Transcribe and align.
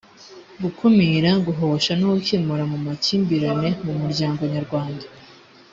gukumira 0.63 1.31
guhosha 1.45 1.91
no 1.99 2.05
gukemura 2.13 2.61
amakimbirane 2.77 3.69
mu 3.85 3.93
muryango 4.01 4.41
nyarwanda 4.53 5.05